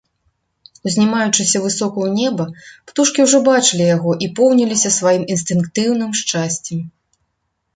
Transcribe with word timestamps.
Узнімаючыся 0.91 1.59
высока 1.65 1.97
ў 2.05 2.09
неба, 2.19 2.47
птушкі 2.91 3.19
ўжо 3.27 3.37
бачылі 3.49 3.85
яго 3.95 4.11
і 4.29 4.31
поўніліся 4.41 4.89
сваім 4.97 5.23
інстынктыўным 5.37 6.11
шчасцем. 6.23 6.79